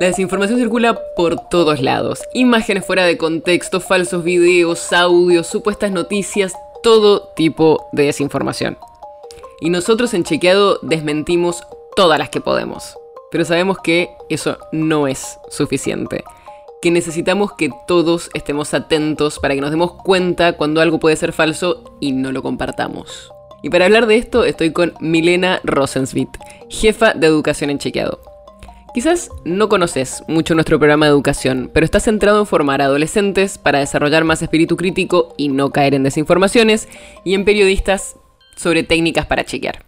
La 0.00 0.06
desinformación 0.06 0.60
circula 0.60 0.96
por 1.16 1.48
todos 1.48 1.80
lados. 1.80 2.22
Imágenes 2.32 2.86
fuera 2.86 3.04
de 3.04 3.18
contexto, 3.18 3.80
falsos 3.80 4.22
videos, 4.22 4.92
audios, 4.92 5.48
supuestas 5.48 5.90
noticias, 5.90 6.52
todo 6.84 7.32
tipo 7.34 7.88
de 7.90 8.04
desinformación. 8.04 8.78
Y 9.60 9.70
nosotros 9.70 10.14
en 10.14 10.22
Chequeado 10.22 10.78
desmentimos 10.82 11.64
todas 11.96 12.16
las 12.16 12.28
que 12.28 12.40
podemos. 12.40 12.96
Pero 13.32 13.44
sabemos 13.44 13.78
que 13.82 14.08
eso 14.28 14.58
no 14.70 15.08
es 15.08 15.40
suficiente. 15.48 16.22
Que 16.80 16.92
necesitamos 16.92 17.54
que 17.54 17.70
todos 17.88 18.30
estemos 18.34 18.74
atentos 18.74 19.40
para 19.40 19.56
que 19.56 19.60
nos 19.60 19.72
demos 19.72 19.94
cuenta 19.94 20.52
cuando 20.52 20.80
algo 20.80 21.00
puede 21.00 21.16
ser 21.16 21.32
falso 21.32 21.82
y 21.98 22.12
no 22.12 22.30
lo 22.30 22.44
compartamos. 22.44 23.32
Y 23.64 23.70
para 23.70 23.86
hablar 23.86 24.06
de 24.06 24.14
esto 24.14 24.44
estoy 24.44 24.72
con 24.72 24.94
Milena 25.00 25.60
Rosensmith, 25.64 26.30
jefa 26.68 27.14
de 27.14 27.26
educación 27.26 27.70
en 27.70 27.78
Chequeado. 27.78 28.37
Quizás 28.94 29.30
no 29.44 29.68
conoces 29.68 30.22
mucho 30.28 30.54
nuestro 30.54 30.78
programa 30.78 31.06
de 31.06 31.12
educación, 31.12 31.70
pero 31.74 31.84
está 31.84 32.00
centrado 32.00 32.40
en 32.40 32.46
formar 32.46 32.80
adolescentes 32.80 33.58
para 33.58 33.80
desarrollar 33.80 34.24
más 34.24 34.40
espíritu 34.40 34.78
crítico 34.78 35.34
y 35.36 35.48
no 35.48 35.70
caer 35.70 35.94
en 35.94 36.04
desinformaciones, 36.04 36.88
y 37.22 37.34
en 37.34 37.44
periodistas 37.44 38.16
sobre 38.56 38.84
técnicas 38.84 39.26
para 39.26 39.44
chequear. 39.44 39.84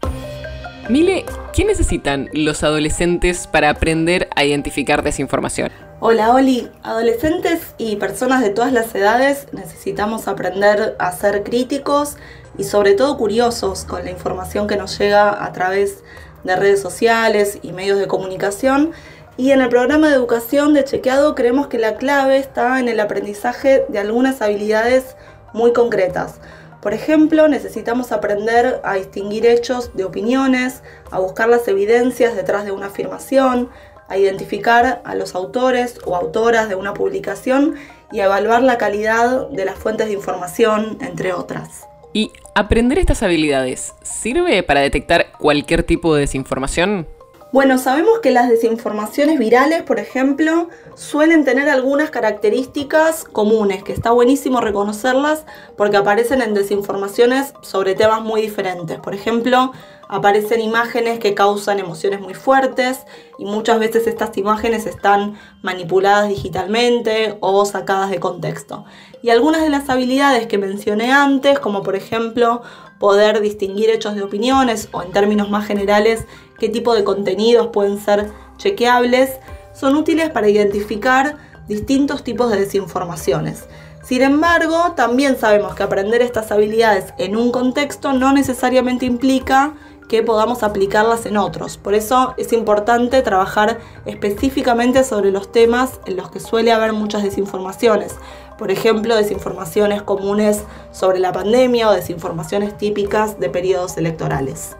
Mile, 0.90 1.24
¿qué 1.54 1.64
necesitan 1.64 2.28
los 2.34 2.62
adolescentes 2.62 3.46
para 3.46 3.70
aprender 3.70 4.28
a 4.36 4.44
identificar 4.44 5.02
desinformación? 5.02 5.70
Hola 6.00 6.34
Oli, 6.34 6.68
adolescentes 6.82 7.74
y 7.78 7.96
personas 7.96 8.42
de 8.42 8.50
todas 8.50 8.72
las 8.72 8.94
edades 8.94 9.48
necesitamos 9.52 10.28
aprender 10.28 10.96
a 10.98 11.12
ser 11.12 11.42
críticos 11.42 12.16
y 12.58 12.64
sobre 12.64 12.94
todo 12.94 13.16
curiosos 13.16 13.84
con 13.84 14.04
la 14.04 14.10
información 14.10 14.66
que 14.66 14.76
nos 14.76 14.98
llega 14.98 15.44
a 15.44 15.52
través 15.52 15.98
de 15.98 16.04
redes 16.44 16.80
sociales 16.80 17.58
y 17.62 17.72
medios 17.72 17.98
de 17.98 18.06
comunicación. 18.06 18.92
Y 19.36 19.52
en 19.52 19.60
el 19.60 19.68
programa 19.68 20.08
de 20.08 20.16
educación 20.16 20.74
de 20.74 20.84
Chequeado 20.84 21.34
creemos 21.34 21.68
que 21.68 21.78
la 21.78 21.96
clave 21.96 22.38
está 22.38 22.78
en 22.78 22.88
el 22.88 23.00
aprendizaje 23.00 23.84
de 23.88 23.98
algunas 23.98 24.42
habilidades 24.42 25.16
muy 25.52 25.72
concretas. 25.72 26.40
Por 26.82 26.94
ejemplo, 26.94 27.46
necesitamos 27.48 28.10
aprender 28.10 28.80
a 28.84 28.94
distinguir 28.94 29.46
hechos 29.46 29.94
de 29.94 30.04
opiniones, 30.04 30.82
a 31.10 31.18
buscar 31.18 31.48
las 31.48 31.68
evidencias 31.68 32.34
detrás 32.34 32.64
de 32.64 32.72
una 32.72 32.86
afirmación, 32.86 33.68
a 34.08 34.16
identificar 34.16 35.02
a 35.04 35.14
los 35.14 35.34
autores 35.34 35.98
o 36.04 36.16
autoras 36.16 36.68
de 36.68 36.74
una 36.74 36.94
publicación 36.94 37.76
y 38.10 38.20
a 38.20 38.24
evaluar 38.24 38.62
la 38.62 38.78
calidad 38.78 39.48
de 39.50 39.64
las 39.64 39.76
fuentes 39.76 40.08
de 40.08 40.14
información, 40.14 40.98
entre 41.00 41.32
otras. 41.32 41.86
¿Y 42.12 42.32
aprender 42.60 42.98
estas 42.98 43.22
habilidades 43.22 43.94
sirve 44.02 44.62
para 44.62 44.80
detectar 44.80 45.32
cualquier 45.38 45.82
tipo 45.82 46.14
de 46.14 46.22
desinformación? 46.22 47.06
Bueno, 47.52 47.78
sabemos 47.78 48.20
que 48.20 48.30
las 48.30 48.48
desinformaciones 48.48 49.36
virales, 49.38 49.82
por 49.82 49.98
ejemplo, 49.98 50.68
suelen 50.94 51.44
tener 51.44 51.68
algunas 51.68 52.10
características 52.10 53.24
comunes, 53.24 53.82
que 53.82 53.92
está 53.92 54.12
buenísimo 54.12 54.60
reconocerlas 54.60 55.44
porque 55.76 55.96
aparecen 55.96 56.42
en 56.42 56.54
desinformaciones 56.54 57.52
sobre 57.62 57.96
temas 57.96 58.22
muy 58.22 58.42
diferentes. 58.42 59.00
Por 59.00 59.14
ejemplo, 59.14 59.72
aparecen 60.10 60.60
imágenes 60.60 61.20
que 61.20 61.34
causan 61.34 61.78
emociones 61.78 62.20
muy 62.20 62.34
fuertes 62.34 63.06
y 63.38 63.44
muchas 63.44 63.78
veces 63.78 64.08
estas 64.08 64.36
imágenes 64.36 64.86
están 64.86 65.38
manipuladas 65.62 66.28
digitalmente 66.28 67.36
o 67.40 67.64
sacadas 67.64 68.10
de 68.10 68.18
contexto. 68.18 68.84
Y 69.22 69.30
algunas 69.30 69.62
de 69.62 69.70
las 69.70 69.88
habilidades 69.88 70.48
que 70.48 70.58
mencioné 70.58 71.12
antes, 71.12 71.60
como 71.60 71.84
por 71.84 71.94
ejemplo 71.94 72.62
poder 72.98 73.40
distinguir 73.40 73.88
hechos 73.88 74.16
de 74.16 74.22
opiniones 74.22 74.88
o 74.90 75.00
en 75.02 75.12
términos 75.12 75.48
más 75.48 75.64
generales 75.66 76.26
qué 76.58 76.68
tipo 76.68 76.94
de 76.94 77.04
contenidos 77.04 77.68
pueden 77.68 78.00
ser 78.00 78.32
chequeables, 78.56 79.38
son 79.72 79.94
útiles 79.94 80.28
para 80.30 80.48
identificar 80.48 81.36
distintos 81.68 82.24
tipos 82.24 82.50
de 82.50 82.58
desinformaciones. 82.58 83.68
Sin 84.02 84.22
embargo, 84.22 84.94
también 84.96 85.38
sabemos 85.38 85.76
que 85.76 85.84
aprender 85.84 86.20
estas 86.20 86.50
habilidades 86.50 87.14
en 87.16 87.36
un 87.36 87.52
contexto 87.52 88.12
no 88.12 88.32
necesariamente 88.32 89.06
implica 89.06 89.74
que 90.10 90.24
podamos 90.24 90.64
aplicarlas 90.64 91.24
en 91.24 91.36
otros. 91.36 91.78
Por 91.78 91.94
eso 91.94 92.34
es 92.36 92.52
importante 92.52 93.22
trabajar 93.22 93.78
específicamente 94.06 95.04
sobre 95.04 95.30
los 95.30 95.52
temas 95.52 96.00
en 96.04 96.16
los 96.16 96.32
que 96.32 96.40
suele 96.40 96.72
haber 96.72 96.92
muchas 96.92 97.22
desinformaciones. 97.22 98.16
Por 98.58 98.72
ejemplo, 98.72 99.14
desinformaciones 99.14 100.02
comunes 100.02 100.64
sobre 100.90 101.20
la 101.20 101.30
pandemia 101.30 101.88
o 101.88 101.92
desinformaciones 101.92 102.76
típicas 102.76 103.38
de 103.38 103.50
periodos 103.50 103.96
electorales. 103.98 104.76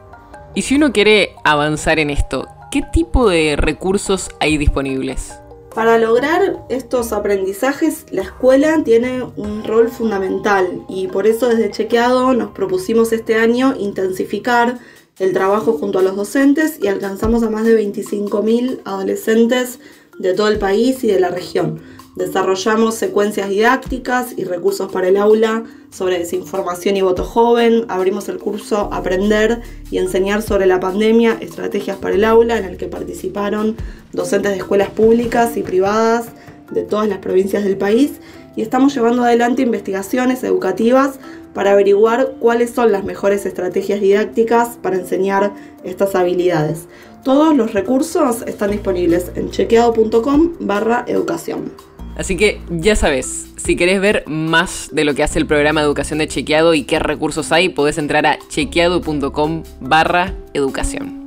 Y 0.56 0.62
si 0.62 0.74
uno 0.74 0.92
quiere 0.92 1.36
avanzar 1.44 2.00
en 2.00 2.10
esto, 2.10 2.48
¿qué 2.72 2.82
tipo 2.82 3.28
de 3.28 3.54
recursos 3.56 4.30
hay 4.40 4.58
disponibles? 4.58 5.32
Para 5.72 5.96
lograr 5.98 6.64
estos 6.68 7.12
aprendizajes, 7.12 8.06
la 8.10 8.22
escuela 8.22 8.82
tiene 8.82 9.22
un 9.36 9.62
rol 9.62 9.90
fundamental 9.90 10.82
y 10.88 11.06
por 11.06 11.28
eso 11.28 11.48
desde 11.48 11.70
Chequeado 11.70 12.34
nos 12.34 12.50
propusimos 12.50 13.12
este 13.12 13.36
año 13.36 13.76
intensificar 13.78 14.80
el 15.20 15.32
trabajo 15.34 15.74
junto 15.74 16.00
a 16.00 16.02
los 16.02 16.16
docentes 16.16 16.78
y 16.82 16.88
alcanzamos 16.88 17.42
a 17.42 17.50
más 17.50 17.64
de 17.64 17.78
25.000 17.78 18.80
adolescentes 18.84 19.78
de 20.18 20.34
todo 20.34 20.48
el 20.48 20.58
país 20.58 21.04
y 21.04 21.08
de 21.08 21.20
la 21.20 21.28
región. 21.28 21.80
Desarrollamos 22.16 22.96
secuencias 22.96 23.50
didácticas 23.50 24.36
y 24.36 24.44
recursos 24.44 24.90
para 24.90 25.08
el 25.08 25.16
aula 25.16 25.64
sobre 25.90 26.18
desinformación 26.18 26.96
y 26.96 27.02
voto 27.02 27.24
joven. 27.24 27.84
Abrimos 27.88 28.28
el 28.28 28.38
curso 28.38 28.88
Aprender 28.92 29.60
y 29.90 29.98
enseñar 29.98 30.42
sobre 30.42 30.66
la 30.66 30.80
pandemia, 30.80 31.36
estrategias 31.40 31.98
para 31.98 32.14
el 32.14 32.24
aula, 32.24 32.58
en 32.58 32.64
el 32.64 32.76
que 32.78 32.88
participaron 32.88 33.76
docentes 34.12 34.52
de 34.52 34.58
escuelas 34.58 34.90
públicas 34.90 35.56
y 35.56 35.62
privadas 35.62 36.28
de 36.70 36.82
todas 36.82 37.08
las 37.08 37.18
provincias 37.18 37.62
del 37.62 37.76
país. 37.76 38.12
Y 38.56 38.62
estamos 38.62 38.94
llevando 38.94 39.22
adelante 39.22 39.62
investigaciones 39.62 40.42
educativas 40.42 41.20
para 41.54 41.72
averiguar 41.72 42.34
cuáles 42.38 42.70
son 42.70 42.92
las 42.92 43.04
mejores 43.04 43.46
estrategias 43.46 44.00
didácticas 44.00 44.78
para 44.80 44.96
enseñar 44.96 45.52
estas 45.84 46.14
habilidades. 46.14 46.86
Todos 47.24 47.56
los 47.56 47.72
recursos 47.72 48.42
están 48.46 48.70
disponibles 48.70 49.30
en 49.34 49.50
chequeado.com 49.50 50.52
barra 50.60 51.04
educación. 51.06 51.72
Así 52.16 52.36
que 52.36 52.60
ya 52.70 52.96
sabes, 52.96 53.46
si 53.56 53.76
querés 53.76 54.00
ver 54.00 54.24
más 54.26 54.90
de 54.92 55.04
lo 55.04 55.14
que 55.14 55.22
hace 55.22 55.38
el 55.38 55.46
programa 55.46 55.80
de 55.80 55.86
educación 55.86 56.18
de 56.18 56.28
Chequeado 56.28 56.74
y 56.74 56.82
qué 56.82 56.98
recursos 56.98 57.52
hay, 57.52 57.70
podés 57.70 57.98
entrar 57.98 58.26
a 58.26 58.38
chequeado.com 58.48 59.62
barra 59.80 60.34
educación. 60.52 61.20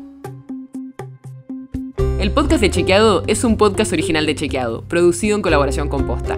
El 2.19 2.31
podcast 2.31 2.61
de 2.61 2.69
Chequeado 2.69 3.23
es 3.28 3.44
un 3.44 3.57
podcast 3.57 3.91
original 3.91 4.25
de 4.25 4.35
Chequeado, 4.35 4.84
producido 4.88 5.35
en 5.35 5.41
colaboración 5.41 5.90
con 5.90 6.05
Posta. 6.05 6.38